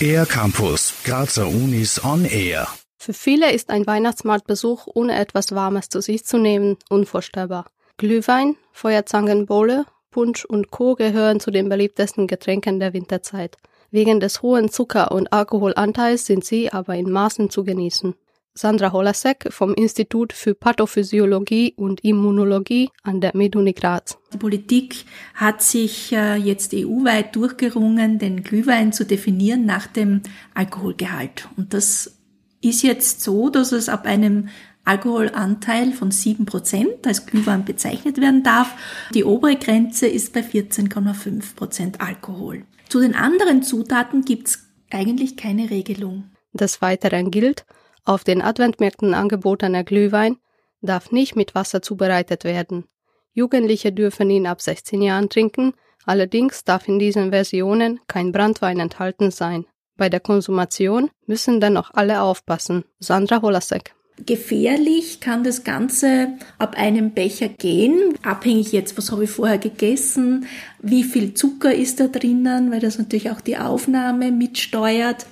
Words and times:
Air 0.00 0.26
Campus, 0.26 0.94
Grazer 1.04 1.46
Unis 1.46 2.04
on 2.04 2.24
Air. 2.24 2.66
Für 2.98 3.12
viele 3.12 3.52
ist 3.52 3.70
ein 3.70 3.86
Weihnachtsmarktbesuch 3.86 4.86
ohne 4.92 5.18
etwas 5.18 5.54
Warmes 5.54 5.88
zu 5.88 6.00
sich 6.00 6.24
zu 6.24 6.38
nehmen 6.38 6.76
unvorstellbar. 6.88 7.66
Glühwein, 7.98 8.56
Feuerzangenbowle, 8.72 9.86
Punsch 10.10 10.44
und 10.44 10.70
Co. 10.70 10.94
gehören 10.94 11.40
zu 11.40 11.50
den 11.50 11.68
beliebtesten 11.68 12.26
Getränken 12.26 12.80
der 12.80 12.92
Winterzeit. 12.92 13.56
Wegen 13.90 14.20
des 14.20 14.42
hohen 14.42 14.70
Zucker- 14.70 15.12
und 15.12 15.32
Alkoholanteils 15.32 16.26
sind 16.26 16.44
sie 16.44 16.72
aber 16.72 16.94
in 16.94 17.10
Maßen 17.10 17.50
zu 17.50 17.64
genießen. 17.64 18.14
Sandra 18.54 18.92
Holasek 18.92 19.48
vom 19.50 19.72
Institut 19.74 20.34
für 20.34 20.54
Pathophysiologie 20.54 21.72
und 21.76 22.04
Immunologie 22.04 22.90
an 23.02 23.22
der 23.22 23.34
MedUni 23.34 23.72
Graz. 23.72 24.18
Die 24.32 24.38
Politik 24.38 25.04
hat 25.34 25.62
sich 25.62 26.12
äh, 26.12 26.36
jetzt 26.36 26.74
EU-weit 26.74 27.34
durchgerungen, 27.34 28.18
den 28.18 28.42
Glühwein 28.42 28.92
zu 28.92 29.06
definieren 29.06 29.64
nach 29.64 29.86
dem 29.86 30.20
Alkoholgehalt. 30.54 31.48
Und 31.56 31.72
das 31.72 32.18
ist 32.60 32.82
jetzt 32.82 33.22
so, 33.22 33.48
dass 33.48 33.72
es 33.72 33.88
ab 33.88 34.04
einem 34.04 34.48
Alkoholanteil 34.84 35.92
von 35.92 36.10
7% 36.10 37.06
als 37.06 37.24
Glühwein 37.26 37.64
bezeichnet 37.64 38.20
werden 38.20 38.42
darf. 38.42 38.74
Die 39.14 39.24
obere 39.24 39.56
Grenze 39.56 40.08
ist 40.08 40.32
bei 40.32 40.40
14,5% 40.40 42.00
Alkohol. 42.00 42.64
Zu 42.88 43.00
den 43.00 43.14
anderen 43.14 43.62
Zutaten 43.62 44.22
gibt's 44.24 44.66
eigentlich 44.90 45.36
keine 45.36 45.70
Regelung. 45.70 46.24
Des 46.52 46.82
Weiteren 46.82 47.30
gilt, 47.30 47.64
auf 48.04 48.24
den 48.24 48.42
Adventmärkten 48.42 49.14
angebotener 49.14 49.84
Glühwein 49.84 50.36
darf 50.80 51.12
nicht 51.12 51.36
mit 51.36 51.54
Wasser 51.54 51.82
zubereitet 51.82 52.44
werden. 52.44 52.84
Jugendliche 53.32 53.92
dürfen 53.92 54.28
ihn 54.30 54.46
ab 54.46 54.60
16 54.60 55.00
Jahren 55.00 55.28
trinken, 55.28 55.74
allerdings 56.04 56.64
darf 56.64 56.88
in 56.88 56.98
diesen 56.98 57.30
Versionen 57.30 58.00
kein 58.08 58.32
Brandwein 58.32 58.80
enthalten 58.80 59.30
sein. 59.30 59.66
Bei 59.96 60.08
der 60.08 60.20
Konsumation 60.20 61.10
müssen 61.26 61.60
dennoch 61.60 61.90
alle 61.94 62.22
aufpassen. 62.22 62.84
Sandra 62.98 63.40
Holasek. 63.40 63.94
Gefährlich 64.26 65.20
kann 65.20 65.42
das 65.42 65.64
Ganze 65.64 66.28
ab 66.58 66.76
einem 66.76 67.12
Becher 67.12 67.48
gehen, 67.48 68.14
abhängig 68.22 68.72
jetzt, 68.72 68.98
was 68.98 69.10
habe 69.10 69.24
ich 69.24 69.30
vorher 69.30 69.58
gegessen, 69.58 70.46
wie 70.80 71.02
viel 71.02 71.34
Zucker 71.34 71.74
ist 71.74 71.98
da 71.98 72.08
drinnen, 72.08 72.70
weil 72.70 72.80
das 72.80 72.98
natürlich 72.98 73.30
auch 73.30 73.40
die 73.40 73.56
Aufnahme 73.56 74.30
mitsteuert 74.30 75.26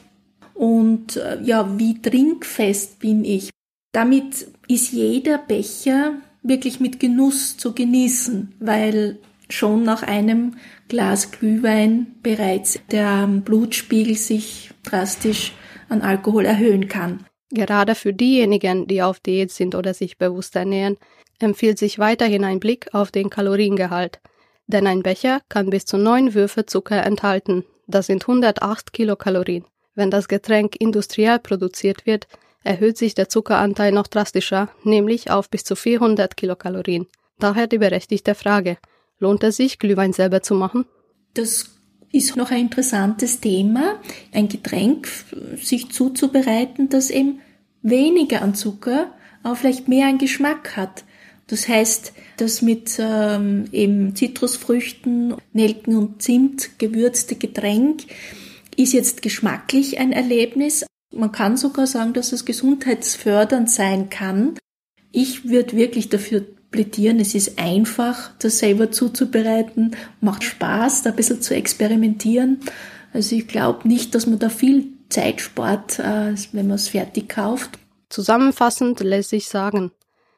und 0.61 1.17
äh, 1.17 1.41
ja, 1.43 1.79
wie 1.79 2.03
trinkfest 2.03 2.99
bin 2.99 3.25
ich. 3.25 3.49
Damit 3.93 4.47
ist 4.69 4.93
jeder 4.93 5.39
Becher 5.39 6.19
wirklich 6.43 6.81
mit 6.81 7.01
Genuss 7.01 7.57
zu 7.57 7.73
genießen, 7.73 8.57
weil 8.61 9.19
schon 9.49 9.85
nach 9.85 10.03
einem 10.03 10.57
Glas 10.89 11.31
Glühwein 11.31 12.15
bereits 12.23 12.79
der 12.93 13.27
Blutspiegel 13.27 14.17
sich 14.17 14.71
drastisch 14.83 15.55
an 15.89 16.03
Alkohol 16.03 16.45
erhöhen 16.45 16.89
kann. 16.89 17.25
Gerade 17.49 17.95
für 17.95 18.13
diejenigen, 18.13 18.87
die 18.87 19.01
auf 19.01 19.19
Diät 19.19 19.51
sind 19.51 19.75
oder 19.75 19.95
sich 19.95 20.19
bewusst 20.19 20.57
ernähren, 20.57 20.99
empfiehlt 21.39 21.79
sich 21.79 21.99
weiterhin 21.99 22.45
ein 22.45 22.61
Blick 22.61 22.93
auf 22.93 23.11
den 23.11 23.31
Kaloriengehalt. 23.31 24.21
Denn 24.67 24.87
ein 24.87 25.03
Becher 25.03 25.41
kann 25.49 25.71
bis 25.71 25.87
zu 25.87 25.97
neun 25.97 26.35
Würfe 26.35 26.67
Zucker 26.67 27.03
enthalten. 27.03 27.65
Das 27.87 28.09
sind 28.09 28.25
108 28.25 28.93
Kilokalorien. 28.93 29.65
Wenn 29.95 30.11
das 30.11 30.29
Getränk 30.29 30.77
industriell 30.79 31.39
produziert 31.39 32.07
wird, 32.07 32.29
erhöht 32.63 32.99
sich 32.99 33.15
der 33.15 33.29
Zuckeranteil 33.29 33.93
noch 33.93 34.07
drastischer, 34.07 34.69
nämlich 34.85 35.31
auf 35.31 35.51
bis 35.51 35.65
zu 35.65 35.77
400 35.77 36.37
Kilokalorien. 36.37 37.07
Daher 37.39 37.67
die 37.67 37.79
berechtigte 37.79 38.35
Frage, 38.35 38.77
lohnt 39.19 39.43
es 39.43 39.57
sich, 39.57 39.79
Glühwein 39.79 40.13
selber 40.13 40.43
zu 40.43 40.55
machen? 40.55 40.85
Das 41.35 41.71
ist 42.13 42.37
noch 42.37 42.51
ein 42.51 42.63
interessantes 42.63 43.41
Thema, 43.41 44.01
ein 44.33 44.49
Getränk 44.49 45.09
sich 45.57 45.91
zuzubereiten, 45.91 46.89
das 46.89 47.11
eben 47.11 47.41
weniger 47.83 48.43
an 48.43 48.55
Zucker, 48.55 49.13
aber 49.43 49.57
vielleicht 49.57 49.89
mehr 49.89 50.09
an 50.09 50.19
Geschmack 50.19 50.77
hat. 50.77 51.05
Das 51.47 51.67
heißt, 51.67 52.13
das 52.37 52.63
mit 52.63 52.97
ähm, 53.01 53.65
eben 53.73 54.15
Zitrusfrüchten, 54.15 55.35
Nelken 55.53 55.97
und 55.97 56.23
Zimt 56.23 56.79
gewürzte 56.79 57.35
Getränk 57.37 58.03
ist 58.83 58.93
jetzt 58.93 59.23
geschmacklich 59.23 59.99
ein 59.99 60.13
Erlebnis. 60.13 60.87
Man 61.13 61.33
kann 61.33 61.57
sogar 61.57 61.87
sagen, 61.87 62.13
dass 62.13 62.33
es 62.33 62.45
gesundheitsfördernd 62.45 63.71
sein 63.71 64.11
kann. 64.11 64.59
Ich 65.13 65.49
würde 65.49 65.77
wirklich 65.77 66.09
dafür 66.09 66.47
plädieren, 66.71 67.19
es 67.19 67.35
ist 67.35 67.59
einfach, 67.59 68.31
das 68.39 68.61
selber 68.61 68.93
zuzubereiten, 68.93 69.97
macht 70.21 70.45
Spaß, 70.45 71.03
da 71.03 71.11
ein 71.11 71.17
bisschen 71.17 71.43
zu 71.43 71.55
experimentieren. 71.55 72.61
Also 73.13 73.35
ich 73.35 73.49
glaube 73.49 73.89
nicht, 73.89 74.15
dass 74.15 74.27
man 74.27 74.39
da 74.39 74.49
viel 74.49 74.93
Zeit 75.09 75.41
spart, 75.41 75.99
äh, 75.99 76.35
wenn 76.53 76.69
man 76.69 76.77
es 76.77 76.89
fertig 76.89 77.29
kauft. 77.29 77.79
Zusammenfassend 78.09 79.01
lässt 79.01 79.31
sich 79.31 79.49
sagen, 79.49 79.91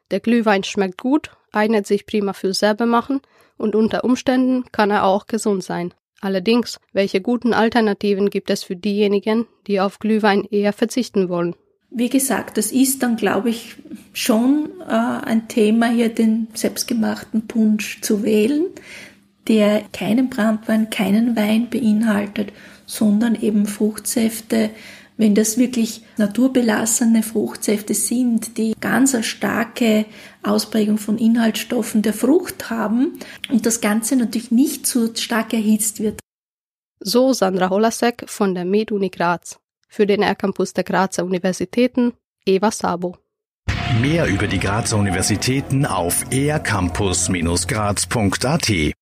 der 0.09 0.19
Glühwein 0.19 0.63
schmeckt 0.63 0.99
gut, 0.99 1.31
eignet 1.51 1.85
sich 1.85 2.07
prima 2.07 2.33
für 2.33 2.53
selber 2.53 2.87
machen 2.87 3.21
und 3.57 3.75
unter 3.75 4.03
Umständen 4.03 4.65
kann 4.71 4.89
er 4.89 5.05
auch 5.05 5.27
gesund 5.27 5.63
sein. 5.63 5.93
Allerdings, 6.23 6.79
welche 6.93 7.19
guten 7.19 7.53
Alternativen 7.53 8.29
gibt 8.29 8.49
es 8.49 8.63
für 8.63 8.77
diejenigen, 8.77 9.45
die 9.67 9.81
auf 9.81 9.99
Glühwein 9.99 10.45
eher 10.49 10.71
verzichten 10.71 11.27
wollen? 11.27 11.53
Wie 11.91 12.07
gesagt, 12.07 12.57
das 12.57 12.71
ist 12.71 13.03
dann, 13.03 13.17
glaube 13.17 13.49
ich, 13.49 13.75
schon 14.13 14.69
äh, 14.87 14.93
ein 14.93 15.49
Thema, 15.49 15.91
hier 15.91 16.07
den 16.07 16.47
selbstgemachten 16.53 17.45
Punsch 17.47 17.99
zu 17.99 18.23
wählen, 18.23 18.67
der 19.49 19.81
keinen 19.91 20.29
Brandwein, 20.29 20.89
keinen 20.89 21.35
Wein 21.35 21.69
beinhaltet, 21.69 22.53
sondern 22.85 23.35
eben 23.35 23.65
Fruchtsäfte, 23.65 24.69
wenn 25.23 25.33
das 25.35 25.57
wirklich 25.57 26.01
naturbelassene 26.17 27.23
Fruchtsäfte 27.23 27.93
sind, 27.93 28.57
die 28.57 28.73
ganz 28.81 29.15
eine 29.15 29.23
starke 29.23 30.03
Ausprägung 30.43 30.97
von 30.97 31.17
Inhaltsstoffen 31.17 32.01
der 32.01 32.11
Frucht 32.11 32.69
haben 32.69 33.17
und 33.49 33.65
das 33.65 33.79
Ganze 33.79 34.17
natürlich 34.17 34.51
nicht 34.51 34.85
zu 34.85 35.15
stark 35.15 35.53
erhitzt 35.53 36.01
wird. 36.01 36.19
So 36.99 37.31
Sandra 37.31 37.69
Holasek 37.69 38.25
von 38.27 38.53
der 38.53 38.65
MedUni 38.65 39.11
Graz. 39.11 39.61
Für 39.87 40.05
den 40.05 40.23
R-Campus 40.23 40.73
der 40.73 40.83
Grazer 40.83 41.23
Universitäten 41.23 42.11
Eva 42.45 42.69
Sabo. 42.69 43.15
Mehr 44.01 44.27
über 44.27 44.47
die 44.47 44.59
Grazer 44.59 44.97
Universitäten 44.97 45.85
auf 45.85 46.25
ercampus-graz.at 46.33 48.93